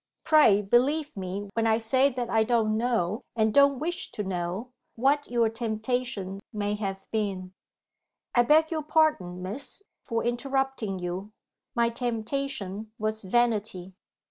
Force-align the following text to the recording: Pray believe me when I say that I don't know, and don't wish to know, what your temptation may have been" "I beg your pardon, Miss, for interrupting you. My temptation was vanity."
Pray 0.23 0.63
believe 0.63 1.15
me 1.15 1.47
when 1.53 1.67
I 1.67 1.77
say 1.77 2.09
that 2.09 2.27
I 2.27 2.43
don't 2.43 2.75
know, 2.75 3.23
and 3.35 3.53
don't 3.53 3.77
wish 3.77 4.11
to 4.13 4.23
know, 4.23 4.71
what 4.95 5.29
your 5.29 5.47
temptation 5.47 6.39
may 6.51 6.73
have 6.73 7.05
been" 7.11 7.53
"I 8.33 8.41
beg 8.41 8.71
your 8.71 8.81
pardon, 8.81 9.43
Miss, 9.43 9.83
for 10.03 10.23
interrupting 10.23 10.97
you. 10.97 11.33
My 11.75 11.91
temptation 11.91 12.91
was 12.97 13.21
vanity." 13.21 13.93